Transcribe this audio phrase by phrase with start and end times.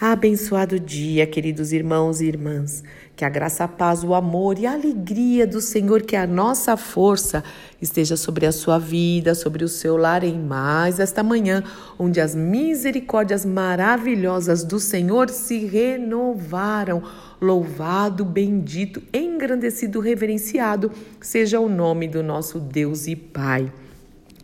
[0.00, 2.84] Abençoado dia, queridos irmãos e irmãs.
[3.16, 6.76] Que a graça, a paz, o amor e a alegria do Senhor, que a nossa
[6.76, 7.42] força
[7.82, 11.64] esteja sobre a sua vida, sobre o seu lar em mais esta manhã,
[11.98, 17.02] onde as misericórdias maravilhosas do Senhor se renovaram.
[17.40, 23.72] Louvado, bendito, engrandecido, reverenciado seja o nome do nosso Deus e Pai.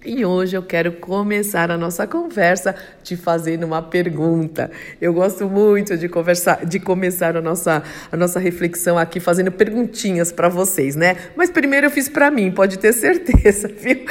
[0.05, 4.71] E hoje eu quero começar a nossa conversa te fazendo uma pergunta.
[5.01, 10.31] Eu gosto muito de conversar, de começar a nossa, a nossa reflexão aqui fazendo perguntinhas
[10.31, 11.17] para vocês, né?
[11.35, 14.05] Mas primeiro eu fiz para mim, pode ter certeza, viu?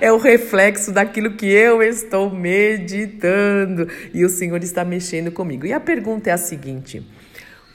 [0.00, 5.64] é o reflexo daquilo que eu estou meditando e o Senhor está mexendo comigo.
[5.64, 7.06] E a pergunta é a seguinte: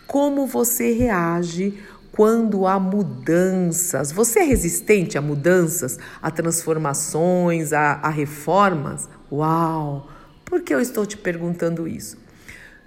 [0.05, 1.79] como você reage
[2.11, 4.11] quando há mudanças.
[4.11, 9.09] Você é resistente a mudanças, a transformações, a, a reformas?
[9.31, 10.09] Uau!
[10.43, 12.17] Por que eu estou te perguntando isso?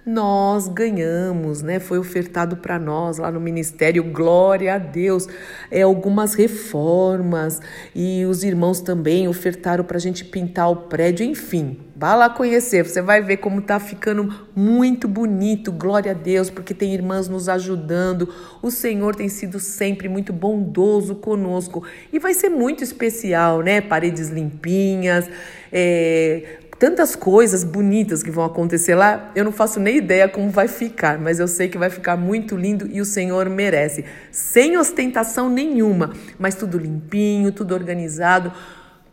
[0.05, 1.79] Nós ganhamos, né?
[1.79, 5.27] Foi ofertado para nós lá no ministério, glória a Deus,
[5.71, 7.59] é algumas reformas
[7.95, 11.79] e os irmãos também ofertaram para a gente pintar o prédio, enfim.
[11.97, 16.73] Vá lá conhecer, você vai ver como tá ficando muito bonito, glória a Deus, porque
[16.73, 18.31] tem irmãs nos ajudando.
[18.61, 23.79] O Senhor tem sido sempre muito bondoso conosco e vai ser muito especial, né?
[23.79, 25.29] Paredes limpinhas,
[25.71, 30.67] é, tantas coisas bonitas que vão acontecer lá, eu não faço nem ideia como vai
[30.67, 35.49] ficar, mas eu sei que vai ficar muito lindo e o Senhor merece, sem ostentação
[35.49, 38.51] nenhuma, mas tudo limpinho, tudo organizado,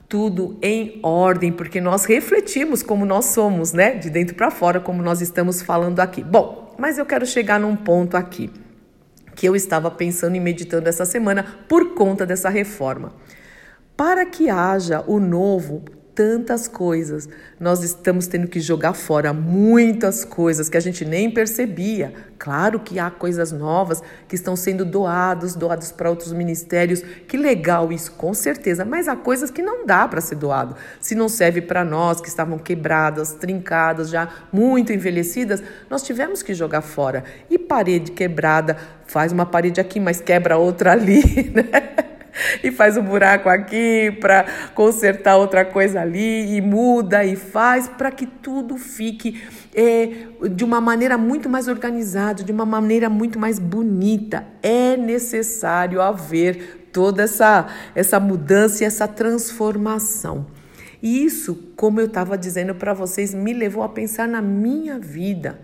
[0.09, 5.03] tudo em ordem, porque nós refletimos como nós somos, né, de dentro para fora, como
[5.03, 6.23] nós estamos falando aqui.
[6.23, 8.51] Bom, mas eu quero chegar num ponto aqui
[9.35, 13.15] que eu estava pensando e meditando essa semana por conta dessa reforma.
[13.97, 15.83] Para que haja o novo,
[16.15, 17.29] tantas coisas.
[17.59, 22.13] Nós estamos tendo que jogar fora muitas coisas que a gente nem percebia.
[22.39, 27.03] Claro que há coisas novas que estão sendo doados, doados para outros ministérios.
[27.27, 28.85] Que legal isso, com certeza.
[28.85, 30.77] Mas há coisas que não dá para ser doado.
[31.01, 36.53] Se não serve para nós que estavam quebradas, trincadas, já muito envelhecidas, nós tivemos que
[36.53, 37.25] jogar fora.
[37.49, 41.23] E parede quebrada, faz uma parede aqui, mas quebra outra ali,
[41.55, 42.12] né?
[42.63, 44.45] e faz um buraco aqui para
[44.75, 49.43] consertar outra coisa ali e muda e faz para que tudo fique
[49.75, 50.09] é,
[50.51, 54.47] de uma maneira muito mais organizada, de uma maneira muito mais bonita.
[54.63, 60.47] É necessário haver toda essa, essa mudança e essa transformação.
[61.03, 65.59] E isso, como eu estava dizendo para vocês, me levou a pensar na minha vida.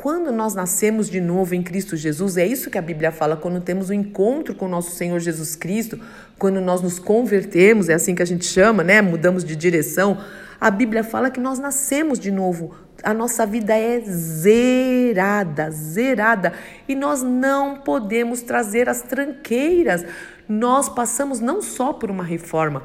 [0.00, 3.60] Quando nós nascemos de novo em Cristo Jesus, é isso que a Bíblia fala, quando
[3.60, 6.00] temos o um encontro com o nosso Senhor Jesus Cristo,
[6.38, 9.02] quando nós nos convertemos, é assim que a gente chama, né?
[9.02, 10.16] Mudamos de direção.
[10.58, 12.74] A Bíblia fala que nós nascemos de novo.
[13.02, 16.54] A nossa vida é zerada, zerada.
[16.88, 20.02] E nós não podemos trazer as tranqueiras.
[20.48, 22.84] Nós passamos não só por uma reforma,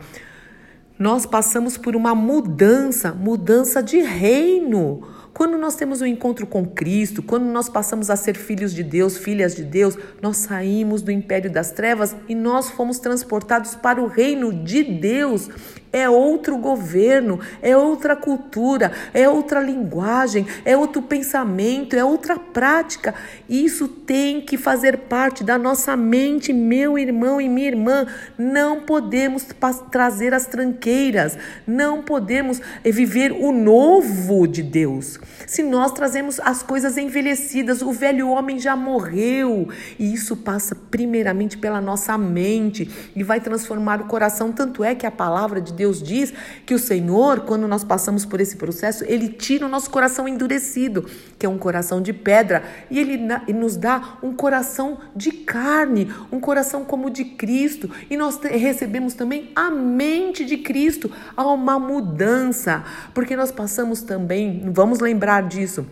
[1.00, 5.15] nós passamos por uma mudança, mudança de reino.
[5.36, 9.18] Quando nós temos um encontro com Cristo, quando nós passamos a ser filhos de Deus,
[9.18, 14.08] filhas de Deus, nós saímos do império das trevas e nós fomos transportados para o
[14.08, 15.50] reino de Deus
[15.96, 23.16] é outro governo, é outra cultura, é outra linguagem, é outro pensamento, é outra prática.
[23.48, 28.06] Isso tem que fazer parte da nossa mente, meu irmão e minha irmã.
[28.38, 29.48] Não podemos
[29.90, 35.18] trazer as tranqueiras, não podemos eh, viver o novo de Deus.
[35.48, 41.58] Se nós trazemos as coisas envelhecidas, o velho homem já morreu, e isso passa primeiramente
[41.58, 44.52] pela nossa mente e vai transformar o coração.
[44.52, 46.34] Tanto é que a palavra de Deus Deus diz
[46.66, 51.06] que o Senhor, quando nós passamos por esse processo, ele tira o nosso coração endurecido,
[51.38, 53.18] que é um coração de pedra, e ele
[53.54, 59.14] nos dá um coração de carne, um coração como o de Cristo, e nós recebemos
[59.14, 61.12] também a mente de Cristo.
[61.38, 65.86] Há uma mudança, porque nós passamos também, vamos lembrar disso,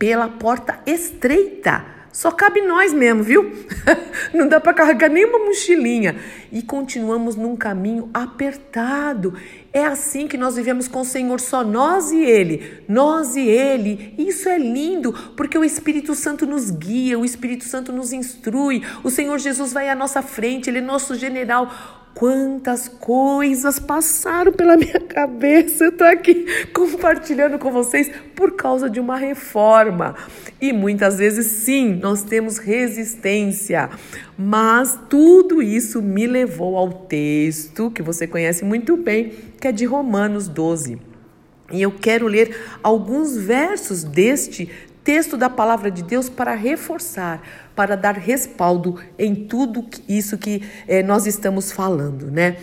[0.00, 2.01] pela porta estreita.
[2.12, 3.50] Só cabe nós mesmo, viu?
[4.34, 6.14] Não dá para carregar nenhuma mochilinha.
[6.52, 9.34] E continuamos num caminho apertado.
[9.72, 12.82] É assim que nós vivemos com o Senhor, só nós e Ele.
[12.86, 14.14] Nós e Ele.
[14.18, 18.82] Isso é lindo, porque o Espírito Santo nos guia, o Espírito Santo nos instrui.
[19.02, 22.01] O Senhor Jesus vai à nossa frente, Ele é nosso general.
[22.14, 25.84] Quantas coisas passaram pela minha cabeça.
[25.84, 30.14] Eu estou aqui compartilhando com vocês por causa de uma reforma.
[30.60, 33.90] E muitas vezes, sim, nós temos resistência.
[34.36, 39.84] Mas tudo isso me levou ao texto que você conhece muito bem, que é de
[39.84, 40.98] Romanos 12.
[41.72, 44.70] E eu quero ler alguns versos deste
[45.04, 47.42] texto da palavra de Deus para reforçar,
[47.74, 52.56] para dar respaldo em tudo isso que eh, nós estamos falando, né?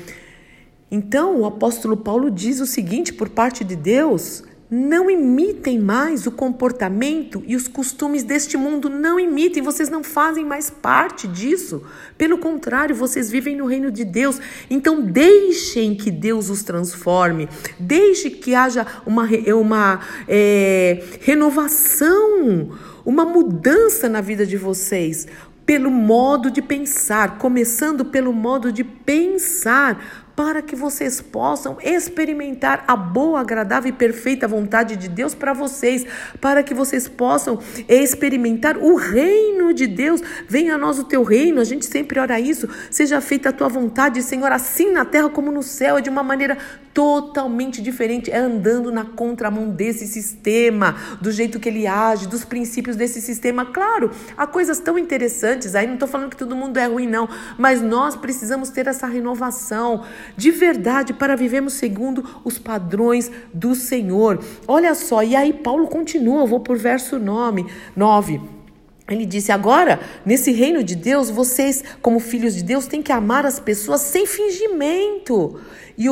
[0.91, 6.31] Então, o apóstolo Paulo diz o seguinte por parte de Deus: não imitem mais o
[6.31, 8.87] comportamento e os costumes deste mundo.
[8.87, 11.81] Não imitem, vocês não fazem mais parte disso.
[12.15, 14.39] Pelo contrário, vocês vivem no reino de Deus.
[14.69, 17.49] Então, deixem que Deus os transforme.
[17.79, 19.27] Deixe que haja uma,
[19.59, 22.69] uma é, renovação,
[23.03, 25.25] uma mudança na vida de vocês.
[25.65, 32.95] Pelo modo de pensar, começando pelo modo de pensar, para que vocês possam experimentar a
[32.95, 36.05] boa, agradável e perfeita vontade de Deus para vocês,
[36.39, 37.59] para que vocês possam
[37.89, 40.21] experimentar o reino de Deus.
[40.47, 42.69] Venha a nós o teu reino, a gente sempre ora isso.
[42.89, 46.23] Seja feita a tua vontade, Senhor, assim na terra como no céu, é de uma
[46.23, 46.57] maneira
[46.93, 52.95] totalmente diferente, é andando na contramão desse sistema, do jeito que ele age, dos princípios
[52.95, 53.65] desse sistema.
[53.65, 57.29] Claro, há coisas tão interessantes, aí não estou falando que todo mundo é ruim, não,
[57.57, 60.03] mas nós precisamos ter essa renovação
[60.35, 64.39] de verdade para vivermos segundo os padrões do Senhor.
[64.67, 67.65] Olha só, e aí Paulo continua, eu vou por verso 9.
[67.95, 68.41] 9.
[69.09, 73.45] Ele disse: agora, nesse reino de Deus, vocês, como filhos de Deus, têm que amar
[73.45, 75.59] as pessoas sem fingimento
[75.97, 76.07] e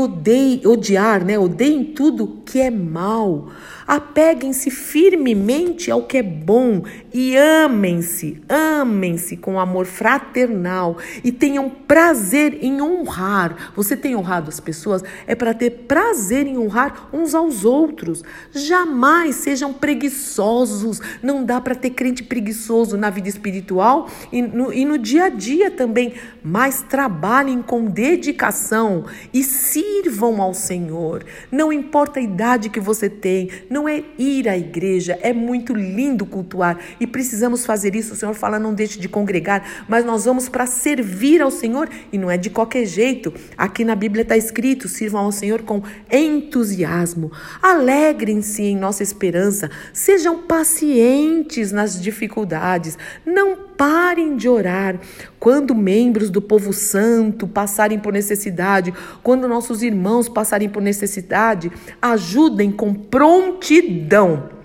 [0.68, 1.40] odiar, né?
[1.40, 3.50] Odeiem tudo que é mal.
[3.86, 6.82] Apeguem-se firmemente ao que é bom
[7.20, 13.72] e amem-se, amem-se com amor fraternal e tenham prazer em honrar.
[13.76, 15.02] Você tem honrado as pessoas?
[15.26, 18.24] É para ter prazer em honrar uns aos outros.
[18.52, 21.02] Jamais sejam preguiçosos.
[21.24, 25.30] Não dá para ter crente preguiçoso na vida espiritual e no, e no dia a
[25.30, 26.14] dia também.
[26.44, 31.26] Mas trabalhem com dedicação e sirvam ao Senhor.
[31.52, 36.24] Não importa a idade que você tem, não é ir à igreja, é muito lindo
[36.24, 38.14] cultuar e precisamos fazer isso.
[38.14, 42.18] O Senhor fala: não deixe de congregar, mas nós vamos para servir ao Senhor e
[42.18, 43.34] não é de qualquer jeito.
[43.58, 45.82] Aqui na Bíblia está escrito: sirvam ao Senhor com
[46.12, 47.32] entusiasmo,
[47.62, 55.00] alegrem-se em nossa esperança, sejam pacientes nas dificuldades, não parem de orar.
[55.40, 61.72] Quando membros do povo santo passarem por necessidade, quando nossos irmãos passarem por necessidade,
[62.02, 64.57] ajudem com prontidão.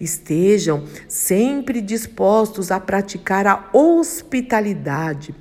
[0.00, 5.34] Estejam sempre dispostos a praticar a hospitalidade.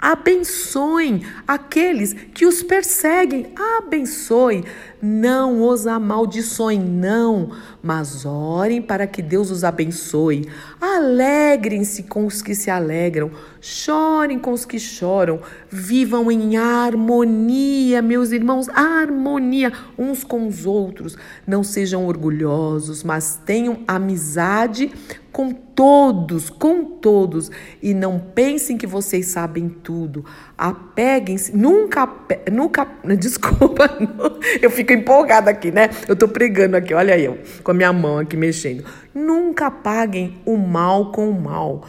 [0.00, 3.52] Abençoem aqueles que os perseguem.
[3.78, 4.64] Abençoe.
[5.00, 7.50] Não os amaldiçoem, não,
[7.80, 10.48] mas orem para que Deus os abençoe.
[10.80, 13.30] Alegrem-se com os que se alegram,
[13.60, 15.40] chorem com os que choram.
[15.70, 21.16] Vivam em harmonia, meus irmãos, harmonia uns com os outros.
[21.46, 24.90] Não sejam orgulhosos, mas tenham amizade
[25.38, 27.48] com todos, com todos,
[27.80, 30.24] e não pensem que vocês sabem tudo.
[30.56, 32.08] Apeguem-se, nunca,
[32.50, 33.88] nunca, desculpa,
[34.60, 35.90] eu fico empolgada aqui, né?
[36.06, 38.84] Eu tô pregando aqui, olha eu, com a minha mão aqui mexendo.
[39.14, 41.84] Nunca paguem o mal com o mal.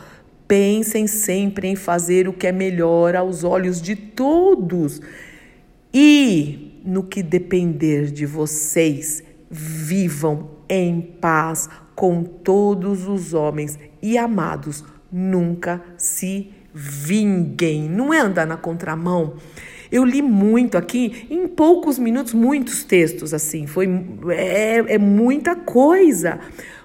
[0.47, 5.01] Pensem sempre em fazer o que é melhor aos olhos de todos.
[5.93, 14.85] E no que depender de vocês, vivam em paz com todos os homens e amados,
[15.11, 17.89] nunca se vinguem.
[17.89, 19.33] Não é andar na contramão.
[19.91, 23.65] Eu li muito aqui, em poucos minutos, muitos textos assim.
[23.67, 23.87] Foi
[24.29, 26.39] é, é muita coisa.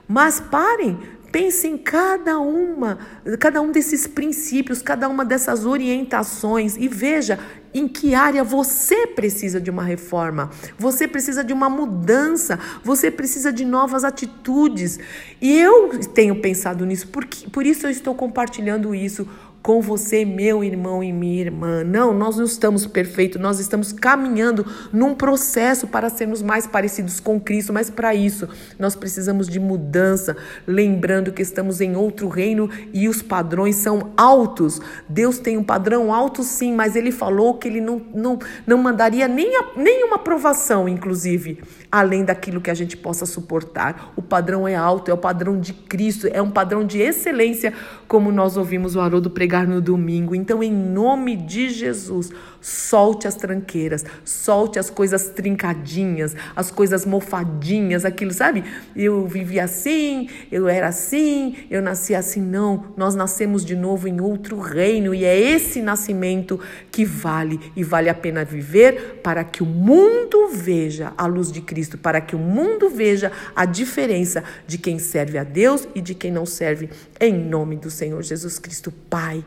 [0.06, 0.98] Mas parem,
[1.34, 2.96] Pense em cada uma,
[3.40, 7.40] cada um desses princípios, cada uma dessas orientações e veja
[7.74, 13.52] em que área você precisa de uma reforma, você precisa de uma mudança, você precisa
[13.52, 15.00] de novas atitudes.
[15.40, 19.28] E eu tenho pensado nisso, porque, por isso eu estou compartilhando isso
[19.64, 21.82] com você, meu irmão e minha irmã.
[21.82, 27.40] Não, nós não estamos perfeitos, nós estamos caminhando num processo para sermos mais parecidos com
[27.40, 28.46] Cristo, mas para isso
[28.78, 34.82] nós precisamos de mudança, lembrando que estamos em outro reino e os padrões são altos.
[35.08, 39.26] Deus tem um padrão alto, sim, mas ele falou que ele não, não, não mandaria
[39.26, 44.12] nem a, nenhuma aprovação, inclusive, além daquilo que a gente possa suportar.
[44.14, 47.72] O padrão é alto, é o padrão de Cristo, é um padrão de excelência
[48.14, 50.36] como nós ouvimos o Haroldo pregar no domingo.
[50.36, 52.30] Então, em nome de Jesus,
[52.60, 58.62] solte as tranqueiras, solte as coisas trincadinhas, as coisas mofadinhas, aquilo, sabe?
[58.94, 62.40] Eu vivi assim, eu era assim, eu nasci assim.
[62.40, 66.60] Não, nós nascemos de novo em outro reino e é esse nascimento
[66.92, 71.60] que vale e vale a pena viver para que o mundo veja a luz de
[71.60, 76.14] Cristo, para que o mundo veja a diferença de quem serve a Deus e de
[76.14, 76.88] quem não serve,
[77.20, 79.44] em nome do Senhor Jesus Cristo, Pai.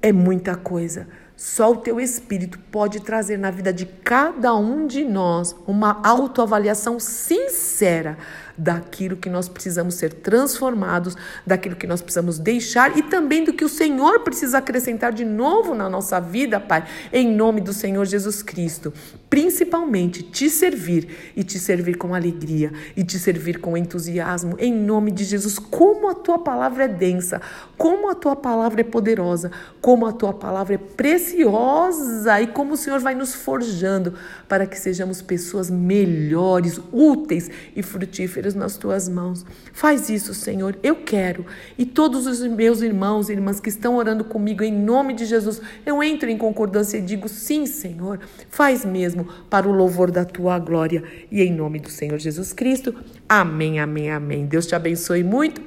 [0.00, 1.08] É muita coisa.
[1.38, 6.98] Só o teu espírito pode trazer na vida de cada um de nós uma autoavaliação
[6.98, 8.18] sincera
[8.58, 11.16] daquilo que nós precisamos ser transformados,
[11.46, 15.76] daquilo que nós precisamos deixar e também do que o Senhor precisa acrescentar de novo
[15.76, 18.92] na nossa vida, Pai, em nome do Senhor Jesus Cristo.
[19.30, 25.12] Principalmente te servir e te servir com alegria e te servir com entusiasmo, em nome
[25.12, 25.56] de Jesus.
[25.56, 27.40] Como a tua palavra é densa,
[27.76, 32.76] como a tua palavra é poderosa, como a tua palavra é preciosa e como o
[32.76, 34.14] Senhor vai nos forjando
[34.48, 39.44] para que sejamos pessoas melhores, úteis e frutíferas nas tuas mãos.
[39.72, 40.78] Faz isso, Senhor.
[40.82, 41.44] Eu quero.
[41.76, 45.60] E todos os meus irmãos e irmãs que estão orando comigo em nome de Jesus,
[45.84, 48.20] eu entro em concordância e digo: sim, Senhor.
[48.50, 51.02] Faz mesmo para o louvor da tua glória.
[51.30, 52.94] E em nome do Senhor Jesus Cristo.
[53.28, 54.46] Amém, amém, amém.
[54.46, 55.62] Deus te abençoe muito.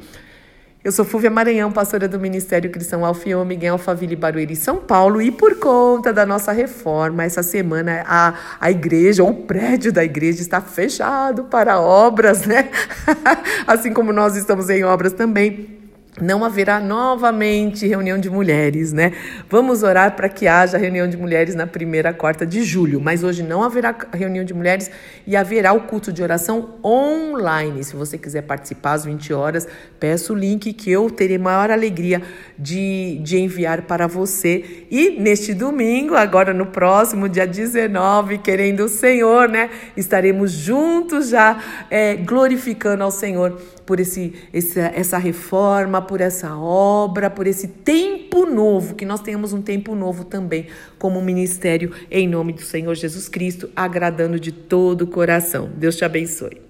[0.83, 5.29] Eu sou Fúvia Maranhão, pastora do Ministério Cristão Alfiô Miguel Alphaville Barueri, São Paulo, e
[5.29, 10.41] por conta da nossa reforma, essa semana a, a igreja, ou o prédio da igreja
[10.41, 12.71] está fechado para obras, né?
[13.67, 15.80] assim como nós estamos em obras também
[16.19, 19.13] não haverá novamente reunião de mulheres, né?
[19.49, 23.41] Vamos orar para que haja reunião de mulheres na primeira quarta de julho, mas hoje
[23.43, 24.91] não haverá reunião de mulheres
[25.25, 27.81] e haverá o culto de oração online.
[27.83, 29.67] Se você quiser participar às 20 horas,
[29.99, 32.21] peço o link que eu terei maior alegria
[32.59, 34.85] de, de enviar para você.
[34.91, 39.69] E neste domingo, agora no próximo dia 19, querendo o Senhor, né?
[39.95, 41.57] Estaremos juntos já
[41.89, 43.57] é, glorificando ao Senhor
[43.91, 49.51] por esse, esse, essa reforma, por essa obra, por esse tempo novo, que nós tenhamos
[49.51, 50.67] um tempo novo também
[50.97, 55.69] como ministério, em nome do Senhor Jesus Cristo, agradando de todo o coração.
[55.75, 56.61] Deus te abençoe.